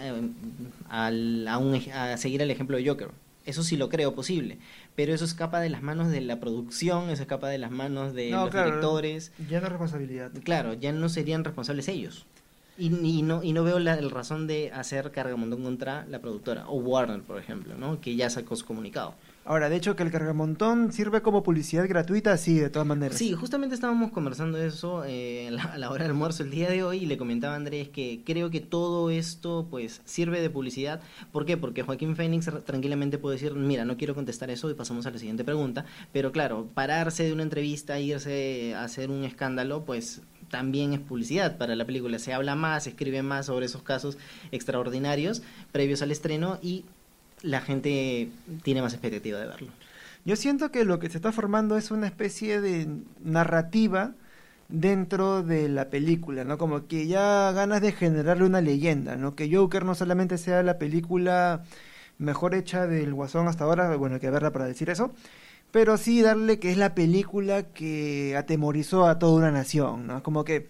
al, 0.89 1.49
a, 1.49 1.59
un, 1.59 1.81
a 1.93 2.17
seguir 2.19 2.43
el 2.43 2.51
ejemplo 2.51 2.77
de 2.77 2.87
Joker. 2.87 3.11
Eso 3.47 3.63
sí 3.63 3.77
lo 3.77 3.89
creo 3.89 4.15
posible, 4.15 4.59
pero 4.97 5.15
eso 5.15 5.25
escapa 5.25 5.61
de 5.61 5.71
las 5.71 5.81
manos 5.81 6.11
de 6.11 6.21
la 6.21 6.41
producción, 6.41 7.11
eso 7.11 7.23
escapa 7.23 7.49
de 7.49 7.59
las 7.59 7.71
manos 7.71 8.13
de 8.13 8.31
los 8.31 8.53
directores. 8.53 9.31
Ya 9.49 9.61
no 9.61 9.67
es 9.67 9.71
responsabilidad. 9.71 10.33
Claro, 10.43 10.75
ya 10.75 10.93
no 10.93 11.09
serían 11.09 11.45
responsables 11.45 11.87
ellos. 11.89 12.27
Y, 12.79 12.87
y, 12.87 13.23
no, 13.23 13.43
y 13.43 13.53
no 13.53 13.65
veo 13.65 13.79
la, 13.79 13.97
razón 13.97 14.47
de 14.47 14.71
hacer 14.73 15.11
cargamontón 15.11 15.63
contra 15.63 16.07
la 16.07 16.21
productora, 16.21 16.69
o 16.69 16.77
Warner, 16.79 17.23
por 17.23 17.39
ejemplo, 17.39 17.75
¿no? 17.77 18.01
que 18.01 18.17
ya 18.17 18.29
sacó 18.31 18.57
su 18.57 18.67
comunicado. 18.67 19.15
Ahora, 19.49 19.69
de 19.69 19.77
hecho, 19.77 19.95
que 19.95 20.03
el 20.03 20.11
cargamontón 20.11 20.93
sirve 20.93 21.23
como 21.23 21.45
publicidad 21.45 21.89
gratuita, 21.89 22.37
sí, 22.37 22.59
de 22.59 22.69
todas 22.69 22.87
maneras. 22.89 23.17
Sí, 23.17 23.33
justamente 23.33 23.77
estábamos 23.77 24.11
conversando 24.11 24.59
eso 24.59 25.05
eh, 25.07 25.57
a 25.73 25.79
la 25.79 25.91
hora 25.91 26.03
del 26.03 26.11
almuerzo 26.11 26.43
el 26.43 26.51
día 26.51 26.69
de 26.69 26.83
hoy 26.83 27.05
y 27.05 27.07
le 27.07 27.17
comentaba 27.17 27.55
a 27.55 27.57
Andrés 27.57 27.89
que 27.89 28.23
creo 28.27 28.51
que 28.51 28.61
todo 28.61 29.09
esto 29.09 29.69
pues 29.71 30.03
sirve 30.05 30.41
de 30.41 30.51
publicidad. 30.51 31.01
¿Por 31.31 31.47
qué? 31.47 31.57
Porque 31.57 31.85
Joaquín 31.85 32.17
Phoenix 32.17 32.51
tranquilamente 32.65 33.19
puede 33.19 33.37
decir, 33.37 33.55
mira, 33.55 33.85
no 33.85 33.97
quiero 33.97 34.17
contestar 34.17 34.51
eso 34.51 34.69
y 34.69 34.75
pasamos 34.75 35.07
a 35.07 35.13
la 35.13 35.19
siguiente 35.19 35.45
pregunta. 35.45 35.85
Pero 36.13 36.33
claro, 36.33 36.67
pararse 36.75 37.23
de 37.23 37.33
una 37.33 37.45
entrevista, 37.45 38.01
irse 38.01 38.75
a 38.75 38.83
hacer 38.83 39.11
un 39.11 39.23
escándalo, 39.23 39.85
pues 39.85 40.23
también 40.51 40.93
es 40.93 41.01
publicidad 41.01 41.57
para 41.59 41.77
la 41.77 41.85
película. 41.85 42.19
Se 42.19 42.33
habla 42.33 42.55
más, 42.55 42.85
se 42.85 42.91
escribe 42.91 43.23
más 43.23 43.47
sobre 43.47 43.67
esos 43.67 43.83
casos 43.83 44.19
extraordinarios 44.53 45.43
previos 45.73 46.03
al 46.03 46.11
estreno 46.11 46.59
y 46.63 46.85
la 47.43 47.61
gente 47.61 48.31
tiene 48.63 48.83
más 48.83 48.93
expectativa 48.93 49.39
de 49.39 49.47
verlo. 49.47 49.69
Yo 50.25 50.35
siento 50.37 50.73
que 50.73 50.85
lo 50.85 50.99
que 50.99 51.09
se 51.09 51.19
está 51.19 51.31
formando 51.31 51.77
es 51.77 51.91
una 51.91 52.07
especie 52.07 52.61
de 52.61 52.89
narrativa 53.23 54.15
dentro 54.69 55.43
de 55.43 55.69
la 55.69 55.91
película, 55.91 56.45
¿no? 56.45 56.59
Como 56.59 56.89
que 56.89 57.07
ya 57.07 57.53
ganas 57.53 57.81
de 57.81 57.93
generarle 57.93 58.45
una 58.45 58.61
leyenda, 58.61 59.17
¿no? 59.17 59.37
Que 59.37 59.55
Joker 59.55 59.85
no 59.85 59.95
solamente 59.95 60.39
sea 60.39 60.63
la 60.63 60.79
película 60.79 61.63
mejor 62.19 62.55
hecha 62.55 62.87
del 62.87 63.15
Guasón 63.15 63.47
hasta 63.47 63.65
ahora, 63.65 63.95
bueno, 63.97 64.17
hay 64.17 64.21
que 64.21 64.31
verla 64.31 64.51
para 64.51 64.67
decir 64.67 64.91
eso, 64.91 65.13
pero 65.71 65.97
sí 65.97 66.23
darle 66.23 66.59
que 66.59 66.71
es 66.71 66.77
la 66.77 66.95
película 66.95 67.65
que 67.65 68.37
atemorizó 68.37 69.07
a 69.07 69.19
toda 69.19 69.37
una 69.39 69.51
nación, 69.51 70.07
¿no? 70.07 70.23
Como 70.23 70.45
que 70.45 70.69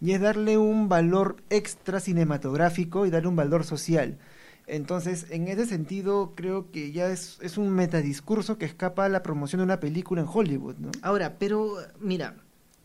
y 0.00 0.12
es 0.12 0.20
darle 0.20 0.56
un 0.56 0.88
valor 0.88 1.36
extra 1.50 2.00
cinematográfico 2.00 3.04
y 3.04 3.10
darle 3.10 3.28
un 3.28 3.36
valor 3.36 3.64
social. 3.64 4.18
Entonces, 4.66 5.26
en 5.30 5.48
ese 5.48 5.66
sentido, 5.66 6.32
creo 6.34 6.70
que 6.70 6.92
ya 6.92 7.10
es, 7.10 7.38
es 7.42 7.58
un 7.58 7.70
metadiscurso 7.70 8.56
que 8.56 8.64
escapa 8.64 9.04
a 9.04 9.08
la 9.08 9.22
promoción 9.22 9.58
de 9.58 9.64
una 9.64 9.80
película 9.80 10.22
en 10.22 10.28
Hollywood, 10.32 10.76
¿no? 10.76 10.90
Ahora, 11.02 11.36
pero 11.38 11.76
mira, 11.98 12.36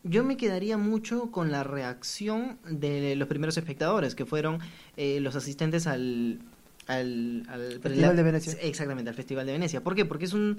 yo 0.03 0.23
me 0.23 0.35
quedaría 0.35 0.77
mucho 0.77 1.31
con 1.31 1.51
la 1.51 1.63
reacción 1.63 2.57
de 2.67 3.15
los 3.15 3.27
primeros 3.27 3.57
espectadores, 3.57 4.15
que 4.15 4.25
fueron 4.25 4.59
eh, 4.97 5.19
los 5.19 5.35
asistentes 5.35 5.87
al, 5.87 6.39
al, 6.87 7.45
Festival 7.81 8.15
de 8.15 8.23
Venecia. 8.23 8.53
Exactamente, 8.61 9.09
al 9.09 9.15
Festival 9.15 9.45
de 9.45 9.53
Venecia. 9.53 9.83
¿Por 9.83 9.95
qué? 9.95 10.05
Porque 10.05 10.25
es 10.25 10.33
un... 10.33 10.57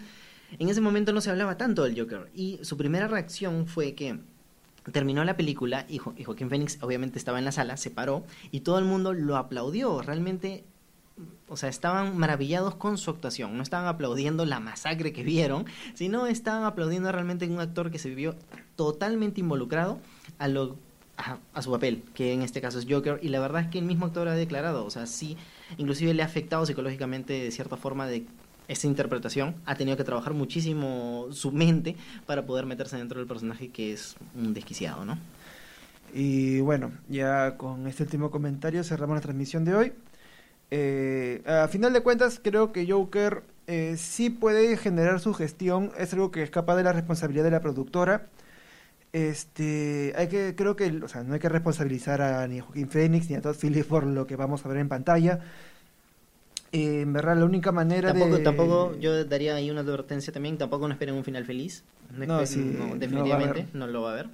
En 0.59 0.69
ese 0.69 0.81
momento 0.81 1.13
no 1.13 1.21
se 1.21 1.31
hablaba 1.31 1.57
tanto 1.57 1.85
del 1.85 1.99
Joker. 1.99 2.31
Y 2.35 2.59
su 2.63 2.77
primera 2.77 3.09
reacción 3.09 3.67
fue 3.67 3.95
que 3.95 4.19
terminó 4.93 5.25
la 5.25 5.37
película 5.37 5.87
y, 5.89 5.99
Joaquín 5.99 6.49
Phoenix 6.49 6.79
obviamente 6.81 7.19
estaba 7.19 7.39
en 7.39 7.45
la 7.45 7.53
sala, 7.53 7.77
se 7.77 7.91
paró 7.91 8.25
y 8.51 8.61
todo 8.61 8.79
el 8.79 8.85
mundo 8.85 9.13
lo 9.13 9.37
aplaudió. 9.37 10.01
Realmente 10.03 10.65
o 11.49 11.57
sea, 11.57 11.69
estaban 11.69 12.17
maravillados 12.19 12.75
con 12.75 12.99
su 12.99 13.11
actuación, 13.11 13.57
no 13.57 13.63
estaban 13.63 13.87
aplaudiendo 13.87 14.45
la 14.45 14.61
masacre 14.61 15.13
que 15.13 15.23
vieron, 15.23 15.65
sino 15.95 16.27
estaban 16.27 16.65
aplaudiendo 16.65 17.11
realmente 17.11 17.47
un 17.47 17.61
actor 17.61 17.91
que 17.91 17.99
se 17.99 18.09
vivió 18.09 18.35
totalmente 18.75 19.41
involucrado 19.41 19.99
a, 20.39 20.49
lo, 20.49 20.77
a, 21.17 21.63
su 21.63 21.71
papel, 21.71 22.03
que 22.15 22.33
en 22.33 22.43
este 22.43 22.61
caso 22.61 22.79
es 22.79 22.87
Joker, 22.89 23.19
y 23.23 23.29
la 23.29 23.41
verdad 23.41 23.63
es 23.63 23.69
que 23.69 23.79
el 23.79 23.87
mismo 23.87 24.07
actor 24.07 24.29
ha 24.29 24.35
declarado, 24.35 24.85
o 24.85 24.91
sea, 24.91 25.07
sí, 25.07 25.37
inclusive 25.79 26.13
le 26.13 26.23
ha 26.23 26.27
afectado 26.27 26.67
psicológicamente 26.67 27.33
de 27.33 27.51
cierta 27.51 27.77
forma 27.77 28.07
de 28.07 28.27
esa 28.69 28.87
interpretación, 28.87 29.55
ha 29.65 29.75
tenido 29.75 29.97
que 29.97 30.05
trabajar 30.05 30.35
muchísimo 30.35 31.29
su 31.31 31.53
mente 31.53 31.97
para 32.27 32.47
poder 32.47 32.67
meterse 32.67 32.97
dentro 32.97 33.19
del 33.19 33.29
personaje 33.29 33.71
que 33.71 33.93
es 33.93 34.17
un 34.35 34.55
desquiciado, 34.55 35.05
¿no? 35.05 35.19
Y 36.15 36.61
bueno, 36.61 36.93
ya 37.09 37.57
con 37.57 37.87
este 37.87 38.05
último 38.05 38.31
comentario 38.31 38.83
cerramos 38.85 39.17
la 39.17 39.21
transmisión 39.21 39.65
de 39.65 39.75
hoy. 39.75 39.93
Eh, 40.71 41.43
a 41.47 41.69
final 41.69 41.93
de 41.93 42.01
cuentas, 42.01 42.41
creo 42.43 42.73
que 42.73 42.91
Joker 42.91 43.43
eh, 43.67 43.97
sí 43.99 44.31
puede 44.31 44.77
generar 44.77 45.21
su 45.21 45.35
gestión, 45.35 45.93
es 45.99 46.13
algo 46.13 46.31
que 46.31 46.43
escapa 46.43 46.77
de 46.77 46.85
la 46.85 46.93
responsabilidad 46.93 47.45
de 47.45 47.51
la 47.51 47.61
productora. 47.61 48.29
Este, 49.13 50.13
hay 50.17 50.29
que, 50.29 50.55
creo 50.57 50.77
que, 50.77 50.87
o 51.03 51.09
sea, 51.09 51.23
no 51.23 51.35
hay 51.35 51.41
que 51.41 51.49
responsabilizar 51.49 52.21
a 52.21 52.47
ni 52.49 52.59
a 52.59 52.63
Joaquín 52.63 52.89
Phoenix 52.89 53.31
ni 53.31 53.37
a 53.37 53.41
Todd 53.41 53.57
Phillips 53.57 53.87
por 53.87 54.05
lo 54.05 54.27
que 54.27 54.37
vamos 54.37 54.65
a 54.65 54.69
ver 54.69 54.79
en 54.79 54.89
pantalla. 54.89 55.41
Eh, 56.73 57.03
en 57.03 57.13
verdad, 57.13 57.37
la 57.37 57.45
única 57.45 57.73
manera 57.73 58.13
tampoco, 58.13 58.37
de... 58.37 58.43
Tampoco, 58.43 58.97
yo 58.99 59.25
daría 59.25 59.55
ahí 59.55 59.71
una 59.71 59.81
advertencia 59.81 60.33
también, 60.33 60.59
tampoco 60.59 60.87
no 60.89 60.93
esperen 60.93 61.15
un 61.15 61.25
final 61.25 61.45
feliz. 61.45 61.85
No, 62.11 62.39
definitivamente 62.39 63.67
no, 63.73 63.87
lo 63.87 64.03
va 64.03 64.13
a 64.13 64.15
ver. 64.15 64.29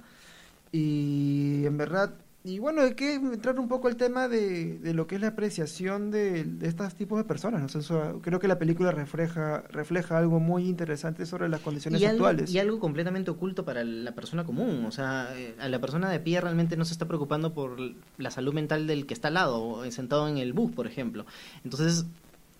Y 0.71 1.65
en 1.65 1.77
verdad, 1.77 2.13
y 2.45 2.59
bueno, 2.59 2.81
hay 2.81 2.93
que 2.95 3.13
entrar 3.13 3.57
un 3.57 3.69
poco 3.69 3.87
al 3.87 3.95
tema 3.95 4.27
de, 4.27 4.77
de 4.79 4.93
lo 4.93 5.07
que 5.07 5.15
es 5.15 5.21
la 5.21 5.29
apreciación 5.29 6.11
de, 6.11 6.43
de 6.43 6.67
estos 6.67 6.93
tipos 6.93 7.17
de 7.17 7.23
personas. 7.23 7.73
¿no? 7.73 8.21
creo 8.21 8.39
que 8.39 8.49
la 8.49 8.59
película 8.59 8.91
refleja, 8.91 9.63
refleja 9.69 10.17
algo 10.17 10.41
muy 10.41 10.67
interesante 10.67 11.25
sobre 11.25 11.47
las 11.47 11.61
condiciones 11.61 12.03
actuales. 12.03 12.51
y 12.51 12.59
algo 12.59 12.79
completamente 12.79 13.31
oculto 13.31 13.63
para 13.63 13.85
la 13.85 14.11
persona 14.11 14.43
común. 14.43 14.83
O 14.85 14.91
sea, 14.91 15.29
eh, 15.37 15.55
a 15.57 15.69
la 15.69 15.79
persona 15.79 16.09
de 16.09 16.19
pie 16.19 16.41
realmente 16.41 16.75
no 16.75 16.83
se 16.83 16.91
está 16.91 17.07
preocupando 17.07 17.53
por 17.53 17.77
la 18.17 18.29
salud 18.29 18.53
mental 18.53 18.87
del 18.87 19.05
que 19.05 19.13
está 19.13 19.29
al 19.29 19.35
lado, 19.35 19.89
sentado 19.91 20.27
en 20.27 20.37
el 20.37 20.51
bus, 20.51 20.71
por 20.73 20.85
ejemplo. 20.85 21.25
Entonces, 21.63 22.07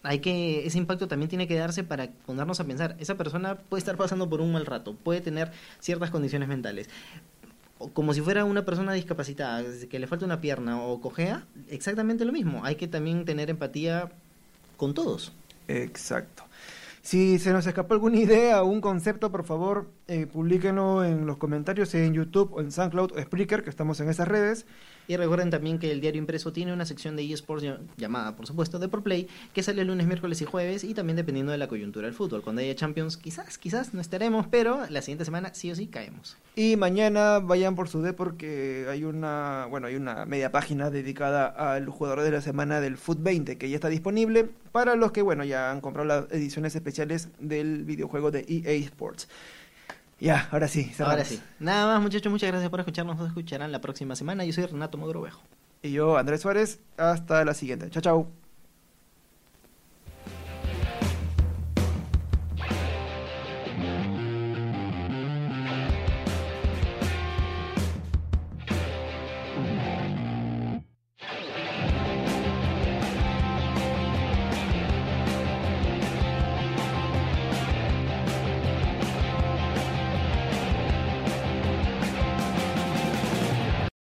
hay 0.04 0.20
que 0.20 0.66
ese 0.68 0.78
impacto 0.78 1.08
también 1.08 1.30
tiene 1.30 1.48
que 1.48 1.56
darse 1.56 1.84
para 1.84 2.12
ponernos 2.26 2.60
a 2.60 2.66
pensar 2.66 2.96
esa 3.00 3.16
persona 3.16 3.56
puede 3.56 3.80
estar 3.80 3.98
pasando 3.98 4.30
por 4.30 4.42
un 4.42 4.52
mal 4.52 4.66
rato 4.66 4.96
puede 4.96 5.22
tener 5.22 5.52
ciertas 5.80 6.12
condiciones 6.12 6.48
mentales 6.48 6.90
como 7.92 8.14
si 8.14 8.22
fuera 8.22 8.46
una 8.46 8.64
persona 8.64 8.94
discapacitada, 8.94 9.64
que 9.90 10.00
le 10.00 10.08
falta 10.08 10.26
una 10.26 10.40
pierna 10.40 10.82
o 10.82 11.02
cojea, 11.02 11.46
exactamente 11.70 12.24
lo 12.24 12.32
mismo. 12.32 12.64
Hay 12.64 12.76
que 12.76 12.88
también 12.88 13.26
tener 13.26 13.50
empatía 13.50 14.12
con 14.78 14.94
todos. 14.94 15.34
Exacto. 15.68 16.44
Si 17.02 17.38
se 17.40 17.52
nos 17.52 17.68
escapó 17.68 17.96
alguna 17.96 18.18
idea 18.18 18.64
o 18.64 18.68
un 18.68 18.80
concepto, 18.80 19.30
por 19.30 19.44
favor, 19.44 19.90
eh, 20.08 20.26
publíquenlo 20.26 21.04
en 21.04 21.26
los 21.26 21.38
comentarios 21.38 21.94
en 21.96 22.14
YouTube 22.14 22.54
o 22.54 22.62
en 22.62 22.72
SoundCloud 22.72 23.12
o 23.18 23.22
Spreaker, 23.22 23.64
que 23.64 23.70
estamos 23.70 24.00
en 24.00 24.10
esas 24.10 24.28
redes. 24.28 24.66
Y 25.08 25.18
recuerden 25.18 25.50
también 25.50 25.80
que 25.80 25.92
el 25.92 26.02
diario 26.02 26.20
impreso 26.20 26.54
tiene 26.54 26.74
una 26.74 26.86
sección 26.86 27.16
de 27.16 27.32
eSports 27.32 27.66
llamada, 27.98 28.36
por 28.36 28.48
supuesto, 28.48 28.80
de 28.80 28.88
Play, 28.88 29.28
que 29.54 29.64
sale 29.64 29.84
lunes, 29.84 30.08
miércoles 30.08 30.42
y 30.42 30.46
jueves, 30.46 30.84
y 30.84 30.94
también 30.94 31.18
dependiendo 31.18 31.52
de 31.52 31.58
la 31.58 31.68
coyuntura 31.68 32.06
del 32.06 32.16
fútbol. 32.16 32.42
Cuando 32.42 32.62
haya 32.62 32.76
Champions, 32.76 33.18
quizás, 33.18 33.58
quizás 33.58 33.94
no 33.94 34.02
estaremos, 34.02 34.48
pero 34.48 34.82
la 34.90 35.02
siguiente 35.02 35.26
semana 35.26 35.54
sí 35.54 35.72
o 35.72 35.76
sí 35.76 35.88
caemos. 35.88 36.38
Y 36.56 36.76
mañana 36.76 37.40
vayan 37.40 37.76
por 37.76 37.90
su 37.90 38.02
D 38.02 38.14
porque 38.14 38.86
hay 38.90 39.04
una, 39.04 39.68
bueno, 39.70 39.88
hay 39.88 39.96
una 39.96 40.26
media 40.26 40.52
página 40.52 40.92
dedicada 40.92 41.48
al 41.48 41.90
jugador 41.90 42.22
de 42.22 42.32
la 42.32 42.42
semana 42.42 42.80
del 42.80 42.98
Foot 42.98 43.24
20 43.24 43.58
que 43.58 43.70
ya 43.70 43.76
está 43.76 43.90
disponible 43.90 44.50
para 44.72 44.96
los 44.96 45.12
que, 45.12 45.22
bueno, 45.22 45.44
ya 45.44 45.72
han 45.72 45.82
comprado 45.82 46.08
las 46.08 46.32
ediciones 46.32 46.76
especiales 46.76 47.30
del 47.40 47.84
videojuego 47.84 48.32
de 48.32 48.46
EA 48.48 48.74
Sports. 48.86 49.28
Ya, 50.24 50.48
ahora 50.52 50.70
sí. 50.70 50.90
Ahora 51.00 51.26
sí. 51.26 51.42
Nada 51.60 51.86
más, 51.86 52.02
muchachos, 52.02 52.32
muchas 52.32 52.50
gracias 52.50 52.70
por 52.70 52.80
escucharnos. 52.80 53.18
Nos 53.18 53.28
escucharán 53.28 53.74
la 53.74 53.82
próxima 53.82 54.16
semana. 54.16 54.46
Yo 54.46 54.54
soy 54.54 54.66
Renato 54.66 54.98
Mogrovejo. 54.98 55.42
Y 55.82 55.92
yo, 55.92 56.18
Andrés 56.18 56.40
Suárez. 56.40 56.80
Hasta 56.96 57.44
la 57.44 57.54
siguiente. 57.54 57.90
Chao, 57.90 58.02
chao. 58.02 58.43